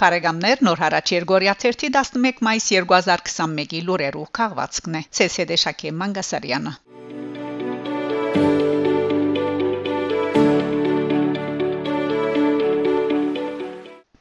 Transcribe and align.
Բարեկամներ 0.00 0.60
նոր 0.64 0.80
հարաճ 0.80 1.10
Երգորիա 1.12 1.52
11 1.62 2.38
մայիս 2.46 2.66
2021-ի 2.74 3.80
լուրերով 3.88 4.28
քաղվածքն 4.38 4.94
է 4.96 5.02
ՑՍԴ 5.24 5.58
Շակե 5.62 5.92
Մանգասարյանը 6.02 6.72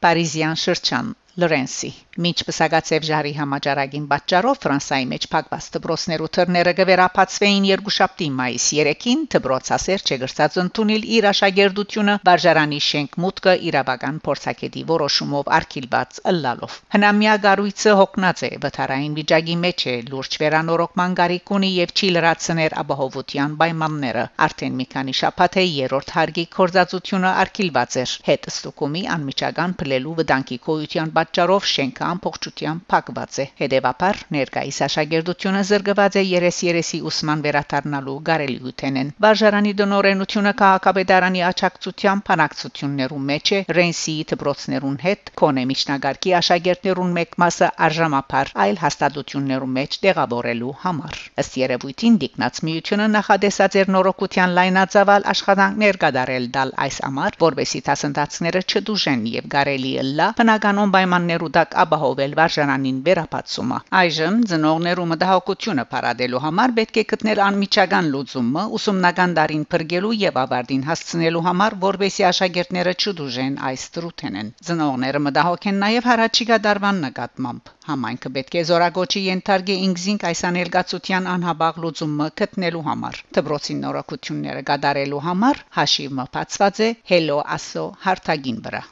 Պարիզյան 0.03 0.59
շրջան 0.65 1.15
Լորենսի 1.39 1.91
Մինչ 2.19 2.39
պսակացև 2.47 3.05
ժարի 3.07 3.29
համաճարակին 3.37 4.05
պատճառով 4.11 4.57
Ֆրանսայի 4.63 5.05
մեջ 5.09 5.25
փակված 5.33 5.65
դբրոցներու 5.75 6.27
թռները 6.37 6.71
գվերապացվեին 6.79 7.67
երկուշաբթի 7.69 8.25
մայիս 8.39 8.65
3-ին 8.79 9.21
դբրոցասեր 9.35 10.03
չգրծած 10.09 10.57
ընդունել 10.63 11.05
իր 11.19 11.27
աշակերտությունը 11.29 12.15
վարժարանի 12.29 12.79
շենք 12.87 13.15
մուտքը 13.23 13.53
իրավական 13.69 14.17
փորձակետի 14.25 14.83
որոշումով 14.89 15.51
արկիլված 15.59 16.19
ըլլալով 16.33 16.75
հնամյա 16.97 17.37
գառույցը 17.47 17.95
հոգնած 18.01 18.43
է 18.49 18.51
վթարային 18.67 19.15
վիճակի 19.21 19.57
մեջ 19.63 19.87
է 19.93 19.95
լուրջ 20.11 20.37
վերանորոգման 20.43 21.17
գարիկունի 21.21 21.71
եւ 21.77 21.95
չի 21.95 22.11
լրացներ 22.19 22.77
ապահովության 22.83 23.55
պայմանները 23.63 24.27
արդեն 24.49 24.77
մի 24.81 24.89
քանի 24.97 25.17
շաբաթ 25.21 25.57
է 25.63 25.65
երրորդ 25.69 26.13
հարգի 26.19 26.47
կորզածությունը 26.59 27.33
արկիլված 27.47 27.97
էր 28.03 28.19
հետ 28.27 28.51
ստուկումի 28.53 29.07
անմիջական 29.15 29.79
փլելու 29.79 30.19
վտանգի 30.19 30.61
կոյության 30.69 31.15
պատճառով 31.29 31.65
շենքը 31.69 32.03
ամբողջությամբ 32.09 32.85
փակված 32.89 33.35
է։ 33.41 33.43
Հետևաբար 33.59 34.19
ներկայիս 34.33 34.77
աշակերտությունը 34.85 35.59
զրկված 35.69 36.15
է 36.17 36.23
33-ի 36.29 36.99
ուսման 37.09 37.43
վերադառնալու 37.45 38.15
գարելիութենեն։ 38.29 39.11
Վարժարանի 39.25 39.73
դնորենությունը 39.81 40.53
քաղաքապետարանի 40.61 41.43
աջակցությամբ 41.49 42.25
փանակցություններում 42.29 43.27
մեջ 43.29 43.51
է 43.53 43.59
Ռենսիի 43.77 44.23
դպրոցներուն 44.33 44.97
հետ, 45.05 45.31
կոնե 45.43 45.63
միջնագարկի 45.69 46.33
աշակերտներուն 46.39 47.13
մեկ 47.19 47.37
մասը 47.45 47.69
արժամապար 47.89 48.51
այլ 48.65 48.81
հաստատություններում 48.85 49.77
մեջ 49.79 49.99
տեղավորելու 50.09 50.73
համար։ 50.87 51.21
Ըստ 51.45 51.59
երևույթին 51.61 52.19
դիկնած 52.25 52.63
միությունը 52.69 53.07
նախադեսած 53.19 53.79
էր 53.83 53.93
նորոգության 53.99 54.57
լայնածավալ 54.57 55.29
աշխատանքներ 55.35 56.01
կատարել 56.09 56.49
դալ 56.57 56.75
այս 56.89 56.99
ամառ, 57.09 57.39
որբեսի 57.45 57.85
դասընթացները 57.89 58.65
չդուժեն 58.69 59.25
եւ 59.37 59.49
գարելի 59.53 59.93
լա 60.19 60.27
բնականon 60.39 60.91
պայմաններու 61.09 61.47
տակ 61.55 61.71
ապահովել 61.81 62.33
վարժանանին 62.37 62.97
վերապացումը։ 63.05 63.77
Այժմ 63.99 64.35
ծնողներու 64.49 65.05
մտահոգությունը 65.11 65.85
paradելու 65.93 66.41
համար 66.43 66.73
պետք 66.79 66.99
է 67.01 67.03
գտնել 67.11 67.41
անմիջական 67.45 68.09
լուծումը 68.13 68.65
ուսումնական 68.77 69.33
դարին 69.39 69.63
բրգելու 69.73 70.13
եւ 70.21 70.37
ավարտին 70.43 70.83
հասցնելու 70.89 71.43
համար, 71.49 71.77
որբեսի 71.85 72.25
աշակերտները 72.29 72.93
չդուժեն 72.99 73.55
այս 73.69 73.85
դրութենեն։ 73.97 74.53
Ծնողները 74.69 75.23
մտահոգ 75.25 75.67
են 75.73 75.81
նաեւ 75.85 76.09
հարաճիգա 76.09 76.59
դարվան 76.69 77.01
նկատմամբ։ 77.09 77.73
Համայնքը 77.89 78.33
պետք 78.37 78.59
է 78.59 78.63
զորագոչի 78.69 79.21
ենթարկի 79.29 79.79
ինքզինք 79.89 80.27
այս 80.29 80.43
աներգացության 80.51 81.29
անհաբաղ 81.33 81.81
լուծումը 81.85 82.29
գտնելու 82.43 82.85
համար։ 82.89 83.21
Դբրոցին 83.39 83.83
նորակությունները 83.87 84.65
գդարելու 84.69 85.25
համար 85.25 85.65
հաշիվը 85.79 86.29
բացված 86.37 86.85
է 86.85 86.93
Hello 87.13 87.41
Asso 87.57 87.89
հարթագին 88.05 88.61
վրա։ 88.69 88.85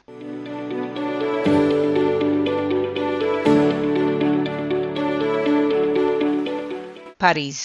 Փարիզ 7.22 7.60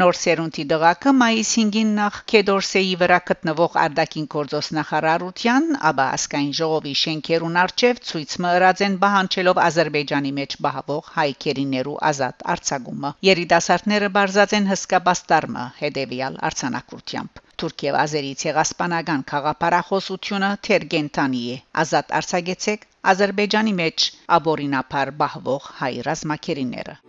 Նոր 0.00 0.16
սերունդի 0.20 0.62
դղակը 0.70 1.12
մայիս 1.18 1.50
5-ին 1.58 1.92
նախ 1.98 2.16
Կեդորսեի 2.30 2.90
վրա 3.02 3.18
գտնվող 3.30 3.78
Արդակին 3.82 4.26
գործոս 4.34 4.68
նախարարության, 4.78 5.70
ապա 5.90 6.08
ասկային 6.16 6.50
ժողովի 6.58 6.92
շենքերուն 7.02 7.56
արչև 7.62 8.02
ցույց 8.10 8.34
մըրած 8.44 8.82
են 8.88 8.98
բահանչելով 9.04 9.60
Ադրբեջանի 9.64 10.34
մեջ 10.40 10.58
բահվող 10.66 11.08
հայկերիներու 11.14 11.96
ազատ 12.10 12.46
արձակումը։ 12.56 13.14
Երիտասարդները 13.30 14.12
բարձած 14.18 14.54
են 14.60 14.70
հսկա 14.74 15.02
բաստարմը 15.08 15.64
հետևյալ 15.80 16.38
արցանակությամբ։ 16.52 17.42
Թուրքիա 17.62 17.98
ազերի 18.04 18.32
ցեղասպանական 18.44 19.26
խաղապարախոսությունը 19.32 20.54
թերգենտանի 20.68 21.44
է 21.56 21.60
ազատ 21.86 22.16
արձակեցեք 22.20 22.88
Ադրբեջանի 23.14 23.76
մեջ 23.82 24.10
աբորինապար 24.38 25.16
բահվող 25.24 25.72
հայ 25.80 25.94
ռազմակերիները 26.10 27.00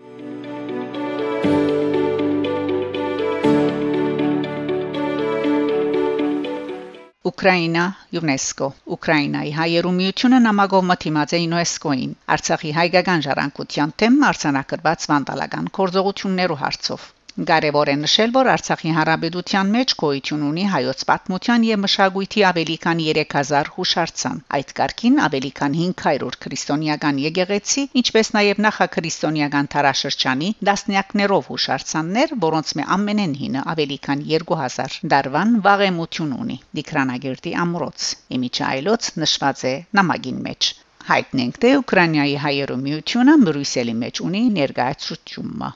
Ուկրաինա 7.28 7.86
ՅՈՒՆԵՍԿՕ 8.18 8.68
Ուկրաինայի 8.96 9.50
հայերու 9.56 9.92
միությունը 9.96 10.40
նամակով 10.46 10.86
մտիմած 10.92 11.34
է 11.38 11.42
ՅՈՒՆԵՍԿՕ-ին 11.48 12.14
Արցախի 12.36 12.72
հայկական 12.78 13.26
ժառանգության 13.26 13.94
թեմ 14.04 14.20
արցանակրված 14.30 15.08
վանդալական 15.14 15.68
կորձողություններու 15.80 16.60
հարցով 16.64 17.10
Կարևոր 17.40 17.90
է 17.92 17.94
նշել, 18.02 18.32
որ 18.36 18.48
Արցախի 18.52 18.90
հարաբերության 18.96 19.70
մեջ 19.74 19.92
գոյություն 20.02 20.42
ունի 20.48 20.64
հայոց 20.74 21.04
պատմության 21.12 21.68
եւ 21.68 21.80
մշակույթի 21.84 22.44
ավելի 22.50 22.76
քան 22.86 23.02
3000 23.04 23.70
հուշարձան։ 23.76 24.42
Այդ 24.58 24.74
կարգին 24.80 25.22
ավելի 25.28 25.52
քան 25.60 25.78
500 25.84 26.40
քրիստոնեական 26.46 27.22
եկեղեցի, 27.24 27.86
ինչպես 28.02 28.32
նաեւ 28.36 28.62
նախաքրիստոնեական 28.68 29.72
տարաշրջանի 29.76 30.52
դասնյակներով 30.72 31.50
հուշարձաններ, 31.54 32.36
որոնց 32.44 32.76
մե 32.76 32.88
ամենեն 33.00 33.40
հինը 33.44 33.66
ավելի 33.76 34.00
քան 34.10 34.28
2000 34.36 35.00
դարվան 35.16 35.58
վաղեմություն 35.70 36.38
ունի։ 36.44 36.62
Դիկրանագերտի 36.82 37.58
ամրոց։ 37.64 38.12
Իմիջայլոց 38.40 39.12
նշված 39.24 39.68
է 39.72 39.76
նամակին 40.02 40.46
մեջ 40.50 40.74
հայտնենք 41.10 41.60
թե 41.64 41.70
Ուկրաինայի 41.80 42.34
հայերու 42.44 42.82
միությունը 42.86 43.38
Բրյուսելի 43.48 43.96
մեջ 44.04 44.26
ունի 44.28 44.42
ներկայացումը 44.60 45.70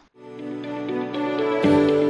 Thank 1.63 1.91
you. 1.91 2.02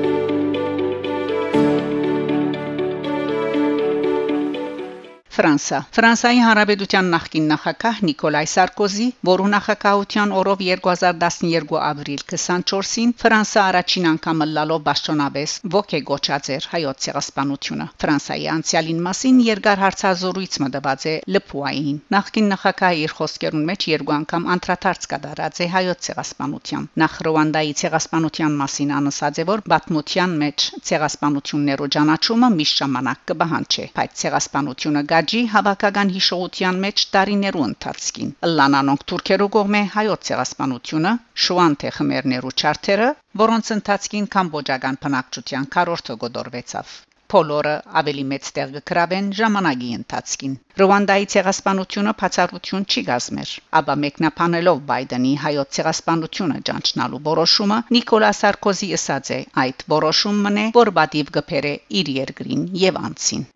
Ֆրանսա 5.33 5.77
Ֆրանսայի 5.97 6.41
Հանրապետության 6.45 7.07
նախկին 7.17 7.45
նախագահ 7.51 8.01
Նիկոլայ 8.07 8.45
Սարկոզի, 8.53 9.05
որու 9.29 9.47
նախագահության 9.53 10.33
օրով 10.39 10.59
2012 10.66 11.79
ապրիլ 11.94 12.21
24-ին 12.33 13.13
Ֆրանսա 13.23 13.63
առաջին 13.73 14.05
անգամ 14.13 14.43
լալով 14.53 14.83
ճշտոնաբես 15.03 15.55
ոգեգոճած 15.73 16.49
էր 16.53 16.67
հայոց 16.73 16.99
ցեղասպանությունը։ 17.05 17.88
Ֆրանսայի 18.03 18.45
անցյալին 18.53 19.01
մասին 19.07 19.39
երկար 19.47 19.81
հարցազրույց 19.83 20.57
մտված 20.63 21.07
է 21.09 21.16
Լփուային։ 21.33 21.97
Նախկին 22.13 22.47
նախագահը 22.53 23.01
իր 23.03 23.16
խոսքերուն 23.17 23.66
մեջ 23.73 23.88
երկու 23.93 24.16
անգամ 24.17 24.47
անդրադարձ 24.53 25.09
կատարած 25.13 25.63
է 25.66 25.67
հայոց 25.73 26.07
ցեղասպանության։ 26.07 26.88
Նախ 27.03 27.17
Ռուանդայի 27.27 27.73
ցեղասպանության 27.81 28.57
մասին 28.61 28.93
անասած 29.01 29.41
է, 29.41 29.47
որ 29.49 29.66
բաթմության 29.73 30.38
մեջ 30.43 30.69
ցեղասպանություններու 30.93 31.91
ճանաչումը 31.97 32.49
միշտ 32.61 32.83
ժամանակ 32.83 33.27
կբահանչի, 33.33 33.89
բայց 33.97 34.23
ցեղասպանությունը 34.23 35.03
Ղաջի 35.23 35.41
հավաքական 35.51 36.09
հիշողության 36.13 36.79
մեջ 36.84 37.01
տարիներու 37.16 37.61
ընթացքին 37.66 38.31
լանանոնք 38.59 39.03
թուրքերու 39.11 39.47
կողմէ 39.56 39.81
հայոց 39.94 40.25
ցեղասպանությունը 40.29 41.13
շուանթե 41.44 41.91
խմերներու 41.97 42.51
չարթերը 42.59 43.07
որոնց 43.41 43.69
ընթացքին 43.75 44.28
կամբոջական 44.34 45.00
բնակչության 45.06 45.69
քարորթը 45.78 46.17
գոդորվեցավ 46.25 46.91
Փոլորը 47.34 47.75
ավելի 48.01 48.25
մեծ 48.34 48.51
տեղ 48.57 48.75
կգրավեն 48.75 49.31
ժամանակի 49.39 49.94
ընթացքին 50.00 50.59
Ռուանդայի 50.84 51.31
ցեղասպանությունը 51.35 52.16
բացառություն 52.23 52.85
չի 52.91 53.07
գազմեր 53.13 53.55
ապա 53.79 53.97
մեկնաբանելով 54.03 54.85
Բայդենի 54.91 55.34
հայոց 55.47 55.73
ցեղասպանությունը 55.79 56.61
ճանչնալու 56.72 57.23
որոշումը 57.31 57.81
Նիկոլա 57.97 58.35
Սարկոզի 58.43 58.93
ասաց 58.99 59.35
է 59.40 59.41
այդ 59.66 59.90
որոշումն 59.97 60.64
է 60.67 60.70
որ 60.84 60.96
բադիվ 61.02 61.35
գբերը 61.40 61.75
իր 62.03 62.16
երկրին 62.20 62.72
եւ 62.87 63.05
անցին 63.08 63.52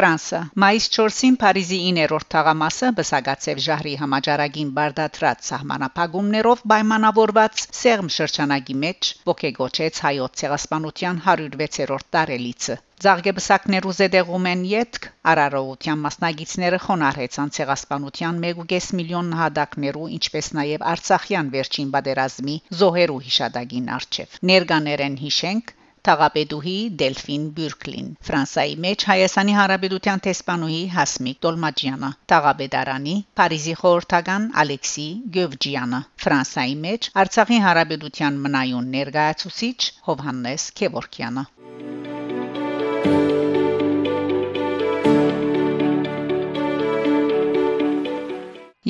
Ֆրանսա 0.00 0.38
մայիս 0.62 0.84
4-ին 0.94 1.34
Փարիզի 1.40 1.78
9-րդ 1.94 2.26
թաղամասը 2.34 2.88
բսակացավ 2.98 3.58
Ժահրի 3.64 3.90
համաճարակին 4.02 4.68
բարդատրած 4.78 5.48
սահմանապահումներով 5.48 6.62
պայմանավորված 6.72 7.64
Սերմ 7.78 8.08
շրջանագի 8.14 8.76
մեջ 8.84 9.10
ողեգոչեց 9.30 10.00
հայոց 10.04 10.38
ցեղասպանության 10.42 11.20
106-րդ 11.26 12.08
տարելիցը 12.16 12.76
Զարգեբսակներու 13.04 13.92
զեդեղում 13.98 14.48
են 14.54 14.64
յետք 14.70 15.10
արարողության 15.34 16.00
մասնագետները 16.06 16.80
խոնարհեցան 16.86 17.52
ցեղասպանության 17.58 18.40
1.5 18.48 18.88
միլիոն 19.02 19.30
նահատակներու 19.34 20.08
ինչպես 20.16 20.50
նաև 20.60 20.86
Արցախյան 20.94 21.52
վերջին 21.56 21.92
բادرազմի 21.98 22.56
զոհերու 22.80 23.20
հիշադակին 23.28 23.92
արչև 24.00 24.40
ներկաներ 24.52 25.04
են 25.10 25.20
հիշենք 25.26 25.76
Թաղապետուհի 26.08 26.74
Դելֆին 27.00 27.42
Բյուրկլին 27.56 28.06
Ֆրանսայի 28.28 28.76
մեջ 28.84 29.04
Հայաստանի 29.10 29.56
Հանրապետության 29.58 30.22
տեսփանուհի 30.26 30.80
Հասմիկ 30.96 31.40
Տոլմաջյանը 31.46 32.10
Թաղապետարանի 32.32 33.16
Փարիզի 33.40 33.76
խորհրդական 33.82 34.48
Ալեքսի 34.64 35.06
Գևջյանը 35.38 36.02
Ֆրանսայի 36.24 36.76
մեջ 36.88 37.10
Արցախի 37.24 37.62
Հանրապետության 37.68 38.42
մնայուն 38.48 38.92
ներկայացուցիչ 38.98 39.78
Հովհաննես 40.10 40.68
Քևորքյանը 40.80 41.46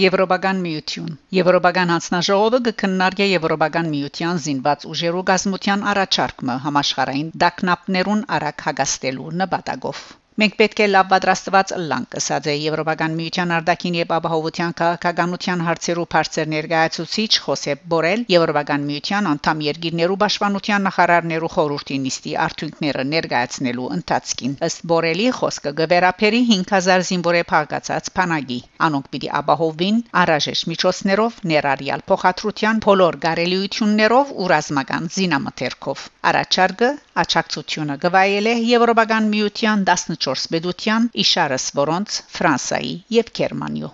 Եվրոպական 0.01 0.61
միություն 0.65 1.09
Եվրոպական 1.37 1.91
հանձնաժողովը 1.93 2.61
կքննարկի 2.69 3.27
Եվրոպական 3.31 3.91
միության 3.95 4.41
զինված 4.45 4.87
ուժերու 4.93 5.25
գազմության 5.31 5.85
առաջարկը 5.93 6.57
համաշխարհային 6.67 7.29
դակնապներուն 7.45 8.23
արագ 8.39 8.65
հագաստելու 8.69 9.35
նպատակով 9.43 10.05
Մենք 10.41 10.55
պետք 10.57 10.79
է 10.81 10.85
լավ 10.89 11.09
պատրաստված 11.11 11.73
ըլլանք, 11.77 12.15
ասաց 12.17 12.47
է 12.49 12.53
Եվրոպական 12.57 13.17
միության 13.17 13.51
արտաքին 13.57 13.97
եւ 13.99 14.13
ապահովության 14.17 14.75
քաղաքականության 14.79 15.65
հարցերու 15.67 16.05
բարձր 16.15 16.47
ներկայացուցիչ 16.53 17.33
Խոսեփ 17.47 17.83
Բորել 17.93 18.23
Եվրոպական 18.33 18.87
միության 18.91 19.29
անդամ 19.33 19.61
երկիրներու 19.67 20.17
պաշտպանության 20.23 20.87
նախարարներու 20.89 21.51
խորհրդի 21.57 21.99
նիստի 22.05 22.33
արդյունքները 22.47 23.05
ներկայացնելու 23.11 23.91
ընթացքին 23.99 24.55
ըստ 24.71 24.89
Բորելի 24.95 25.29
խոսքը 25.41 25.75
գվերապերի 25.83 26.41
5000 26.55 27.05
զինվորե 27.11 27.45
փակացած 27.53 28.11
փանագի 28.17 28.59
անոնք 28.89 29.13
պիտի 29.13 29.31
ապահովին 29.43 30.01
առաջեշտ 30.25 30.71
միջոցներով 30.73 31.39
ներառյալ 31.53 32.07
փոխադրության 32.09 32.83
բոլոր 32.89 33.21
գարելիություններով 33.29 34.35
ու 34.41 34.51
ռազմական 34.57 35.13
զինամթերքով 35.21 36.09
առաջարկը 36.33 36.91
աճակցությունը 37.21 37.95
գվայել 38.07 38.49
է 38.51 38.57
Եվրոպական 38.71 39.31
միության 39.35 39.85
14 39.91 40.30
բեդության 40.55 41.09
իշարս 41.25 41.65
որոնց 41.81 42.21
Ֆրանսայի 42.37 42.95
եւ 43.17 43.35
Գերմանիո 43.41 43.91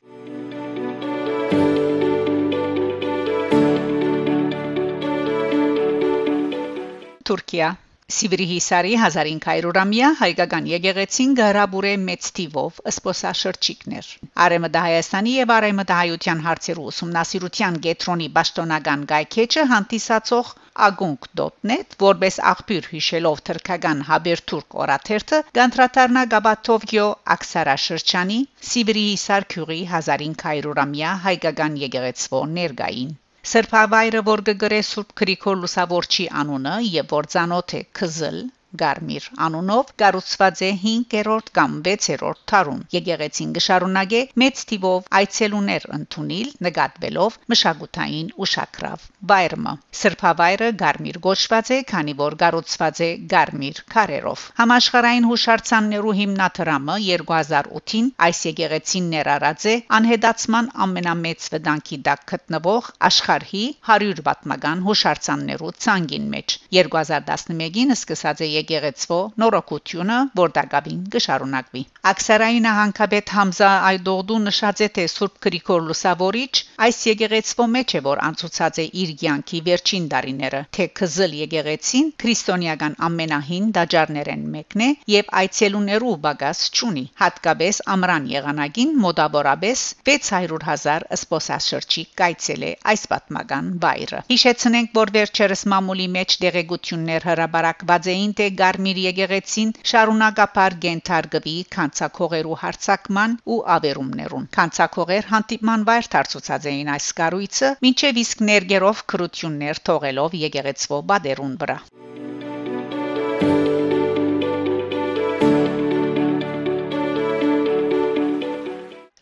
Թուրքիա 7.27 7.69
Սիվրի 8.15 8.44
Հիսարի 8.49 8.91
1500-ամյա 9.03 10.09
հայկական 10.19 10.67
եկեղեցին 10.73 11.33
գարաբուրե 11.41 11.94
մեծ 12.03 12.29
թիվով 12.37 12.77
սփոսաշրջիկներ։ 12.97 14.11
Արեմը 14.44 14.71
Հայաստանի 14.77 15.32
եւ 15.37 15.55
Արեմը 15.56 15.87
Հայության 15.91 16.44
հարցերու 16.44 16.87
ուսումնասիրության 16.93 17.81
գետրոնի 17.89 18.29
պաշտոնական 18.37 19.03
գայքեջը 19.15 19.67
հանդիսացող 19.73 20.55
agunk.net 20.84 21.96
որբես 22.02 22.38
աղբյուր 22.50 22.88
հիշելով 22.93 23.43
թրքական 23.49 24.00
Հաբերթուրք 24.08 24.76
օրաթերթը 24.84 25.40
գանտրատարնա 25.58 26.25
Գաբաթովգյո 26.34 27.06
Աքսարաշրջանի 27.37 28.40
Սիվրի 28.70 29.05
Հիսար 29.11 29.46
քյուրի 29.55 29.78
1500-ամյա 29.93 31.14
հայկական 31.28 31.78
եկեղեցվո 31.87 32.43
ներգային 32.58 33.14
Սրբավայրը 33.52 34.20
որ 34.26 34.40
գգրե 34.50 34.82
Սուրբ 34.90 35.17
Գրիգոր 35.23 35.58
Լուսավորչի 35.64 36.28
անունը 36.43 36.76
եւ 36.93 37.12
որ 37.17 37.29
ցանոթ 37.37 37.75
է 37.81 37.82
Քզլ 38.00 38.40
Գարմիր 38.81 39.27
անունով 39.47 39.91
կառուցված 40.01 40.61
է 40.67 40.71
5-րդ 40.83 41.51
կամ 41.59 41.75
6-րդ 41.87 42.41
թարում։ 42.51 42.81
Եկեղեցին 42.97 43.53
գշարունակե 43.57 44.21
մեծ 44.43 44.63
թիվով 44.71 45.07
այցելուներ 45.21 45.87
ընդունել 45.97 46.49
նկատվելով 46.67 47.39
մշակութային 47.53 48.33
ուշակրավ 48.47 49.07
վայրը։ 49.33 49.75
Սրբավայրը 50.01 50.69
Գարմիր 50.83 51.19
գոչված 51.27 51.71
է, 51.77 51.79
քանի 51.93 52.15
որ 52.21 52.37
կառուցված 52.43 53.01
է 53.07 53.11
Գարմիր 53.33 53.81
քարերով։ 53.95 54.45
Համաշխարհային 54.61 55.29
հուշարձաններու 55.31 56.17
հիմնադրամը 56.21 56.99
2008-ին 57.07 58.11
այս 58.27 58.43
եկեղեցին 58.51 59.09
ներառած 59.15 59.67
է 59.73 59.77
անհետացման 60.01 60.71
ամենամեծ 60.87 61.49
վտանգի 61.55 62.01
տակ 62.11 62.27
գտնվող 62.35 62.91
աշխարհի 63.11 63.65
100 63.95 64.27
պատմական 64.29 64.85
հուշարձաններու 64.91 65.73
ցանգին 65.87 66.29
մեջ 66.37 66.59
2011-ին 66.77 67.97
սկսած 67.97 68.45
է 68.47 68.53
եկեղեցվո 68.67 69.19
նորոգությունը, 69.41 70.17
որ 70.41 70.53
դակավին 70.57 71.03
կշարունակվի։ 71.15 71.83
Աքսարային 72.11 72.67
հանգաբեդ 72.77 73.31
Համզա 73.37 73.71
Այդողդու 73.87 74.39
նշած 74.47 74.83
է 74.87 74.89
թե 74.97 75.05
Սուրբ 75.13 75.37
Գրիգոր 75.47 75.83
Լուսավորիչ 75.87 76.55
այս 76.87 76.99
եկեղեցվո 77.07 77.67
մեջ 77.77 77.95
է 77.99 78.01
որ 78.07 78.23
անցուցած 78.27 78.81
է 78.83 78.87
իր 79.03 79.13
յանքի 79.27 79.61
վերջին 79.69 80.09
տարիները, 80.13 80.61
թե 80.77 80.87
Քզլ 81.01 81.37
եկեղեցին 81.41 82.11
քրիստոնեական 82.23 82.97
ամենահին 83.07 83.71
դաջարներեն 83.79 84.45
մեկն 84.57 84.85
է 84.87 84.91
եւ 85.15 85.33
այցելուներու 85.43 86.17
բագաս 86.27 86.63
ճունի։ 86.79 87.05
Հատկապես 87.23 87.81
ամրան 87.97 88.29
եղանակին 88.35 88.95
մոտավորապես 89.07 89.85
600.000 90.11 91.09
սպոսաշրջիկ 91.21 92.13
կայցել 92.23 92.67
է 92.67 92.73
այս 92.93 93.07
պատմական 93.13 93.71
վայրը։ 93.87 94.23
Հիշեցնենք, 94.33 94.93
որ 95.01 95.15
վերջերս 95.17 95.67
մամուլի 95.73 96.09
մեջ 96.17 96.39
դեղեցություններ 96.47 97.27
հրաբարակված 97.31 98.11
էին 98.17 98.33
թե 98.39 98.45
թե 98.46 98.52
Գարմիր 98.58 98.98
եկեղեցին 99.02 99.70
շարունակապար 99.90 100.75
գենթարգվի 100.82 101.54
քանցակողերու 101.76 102.58
հարցակման 102.60 103.32
ու 103.54 103.56
ավերումներուն։ 103.76 104.44
Քանցակողեր 104.56 105.26
հանդիպման 105.32 105.87
վայր 105.88 106.08
դարձուցած 106.14 106.69
էին 106.70 106.93
այս 106.94 107.08
կառույցը, 107.20 107.70
ինչև 107.90 108.20
իսկ 108.22 108.44
ներգերով 108.50 109.02
քրություններ 109.12 109.82
թողելով 109.90 110.38
եկեղեցվո 110.46 111.00
բادرուն 111.10 111.56
վրա։ 111.64 111.78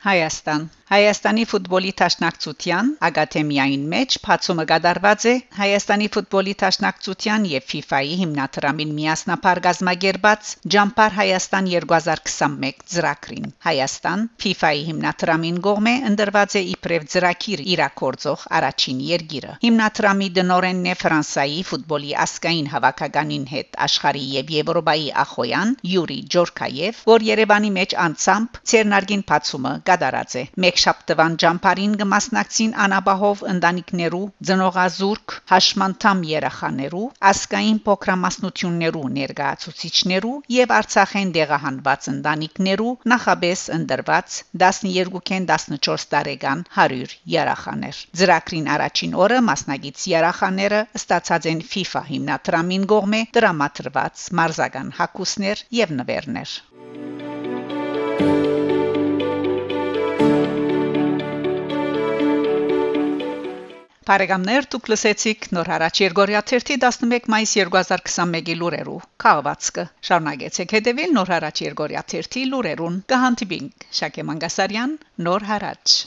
Հայաստան 0.05 0.69
Հայաստանի 0.95 1.45
ֆուտբոլի 1.51 1.91
տաշնակցության 1.99 2.91
ակադեմիային 3.07 3.87
մեջ 3.93 4.17
բացումը 4.25 4.65
կդարված 4.71 5.25
է 5.27 5.33
Հայաստանի 5.57 6.07
ֆուտբոլի 6.17 6.53
տաշնակցության 6.61 7.47
եւ 7.53 7.65
FIFA-ի 7.71 8.13
հիմնադրամին 8.21 8.93
միասնապար 8.99 9.61
գազմագերբած 9.65 10.53
Ջամփար 10.75 11.17
Հայաստան 11.17 11.71
2021 11.73 12.85
ծրագրին 12.95 13.49
Հայաստան 13.67 14.23
FIFA-ի 14.45 14.85
հիմնադրամին 14.91 15.59
գողմե 15.67 15.95
ընդրված 16.13 16.55
է 16.55 16.63
իբրև 16.75 17.09
ծրագիր 17.15 17.65
իրակորձող 17.75 18.47
առաջին 18.61 19.03
երգիրը 19.09 19.59
հիմնադրամի 19.67 20.31
դնորենն 20.39 20.89
է 20.95 20.97
Ֆրանսայի 21.03 21.59
ֆուտբոլի 21.75 22.15
ասկային 22.29 22.71
հավաքականին 22.77 23.49
հետ 23.57 23.81
աշխարհի 23.89 24.25
եւ 24.37 24.55
Եվրոպայի 24.61 25.11
ախոյան 25.27 25.75
Յուրի 25.97 26.21
Ջորկաև 26.39 27.05
որ 27.11 27.29
Երևանի 27.33 27.75
մեջ 27.81 27.99
անցամբ 28.07 28.63
ցերնարգին 28.75 29.29
բացումը 29.35 29.77
կդարած 29.91 30.41
է 30.45 30.47
մեկ 30.65 30.83
շաբթվան 30.85 31.37
ջամփարին 31.43 31.93
կմասնակցին 32.01 32.73
անաբահով 32.85 33.43
ընտանիքներու, 33.53 34.23
ծնողազուրկ, 34.49 35.35
հաշմանդամ 35.53 36.23
երախաներու, 36.31 37.05
ասկային 37.31 37.79
փոքրամասնություններու 37.89 39.05
ներկայացուցիչներու 39.19 40.35
եւ 40.57 40.75
Արցախեն 40.79 41.33
դեղահանված 41.39 42.09
ընտանիքներու 42.15 42.93
նախաբես 43.15 43.65
ընդրված 43.79 44.39
12-ին 44.65 45.49
14 45.55 46.07
տարեկան 46.15 46.67
100 46.79 47.17
երախաներ։ 47.37 48.03
Ծրագրին 48.21 48.69
առաջին 48.75 49.17
օրը 49.25 49.41
մասնագից 49.49 50.07
երախաները 50.15 50.81
ստացած 51.01 51.51
են 51.55 51.65
FIFA 51.73 52.05
հիմնադրամին 52.11 52.89
կողմէ 52.95 53.23
դրամատրված 53.39 54.27
մարզական 54.41 54.93
հակուսներ 55.01 55.65
եւ 55.83 55.97
նվերներ։ 56.03 56.59
Բարեկամներ 64.09 64.67
դուք 64.73 64.89
լսեցիք 64.93 65.47
նոր 65.57 65.71
հարաճ 65.73 66.01
Երգորիա 66.03 66.43
11 66.51 67.31
մայիս 67.35 67.55
2021-ի 67.61 68.57
լուրերու 68.61 68.99
քաղվածքը 69.25 69.87
շարունակեցեք 70.11 70.77
հետևել 70.79 71.17
նոր 71.21 71.35
հարաճ 71.37 71.65
Երգորիա 71.65 72.05
13 72.13 72.47
լուրերուն 72.53 73.01
կհանդիպինք 73.15 73.91
Շակե 74.03 74.29
Մանգասարյան 74.33 74.97
նոր 75.29 75.51
հարաճ 75.55 75.99